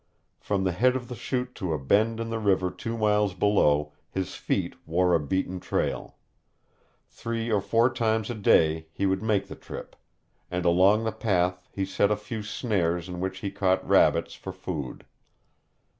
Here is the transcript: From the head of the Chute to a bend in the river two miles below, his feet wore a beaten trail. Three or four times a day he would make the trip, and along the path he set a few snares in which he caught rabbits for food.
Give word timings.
From 0.39 0.63
the 0.63 0.71
head 0.71 0.95
of 0.95 1.09
the 1.09 1.15
Chute 1.15 1.53
to 1.53 1.73
a 1.73 1.77
bend 1.77 2.19
in 2.19 2.31
the 2.31 2.39
river 2.39 2.71
two 2.71 2.97
miles 2.97 3.35
below, 3.35 3.93
his 4.09 4.33
feet 4.33 4.73
wore 4.87 5.13
a 5.13 5.19
beaten 5.19 5.59
trail. 5.59 6.17
Three 7.07 7.51
or 7.51 7.61
four 7.61 7.87
times 7.93 8.31
a 8.31 8.33
day 8.33 8.87
he 8.91 9.05
would 9.05 9.21
make 9.21 9.47
the 9.47 9.55
trip, 9.55 9.95
and 10.49 10.65
along 10.65 11.03
the 11.03 11.11
path 11.11 11.69
he 11.71 11.85
set 11.85 12.09
a 12.09 12.15
few 12.15 12.41
snares 12.41 13.07
in 13.07 13.19
which 13.19 13.41
he 13.41 13.51
caught 13.51 13.87
rabbits 13.87 14.33
for 14.33 14.51
food. 14.51 15.05